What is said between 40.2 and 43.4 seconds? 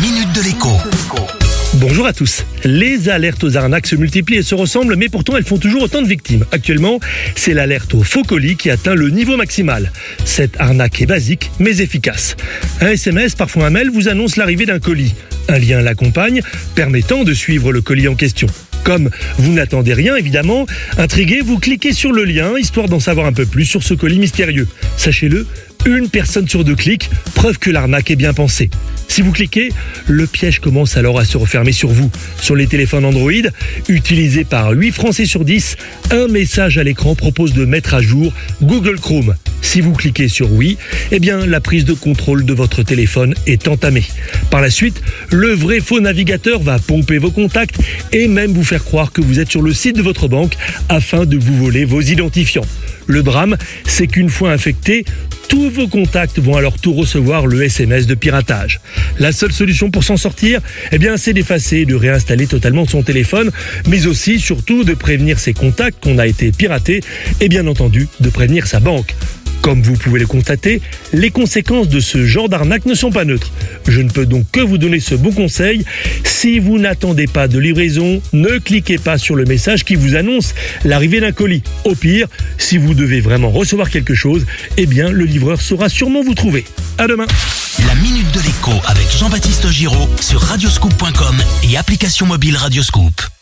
sur oui, eh bien la prise de contrôle de votre téléphone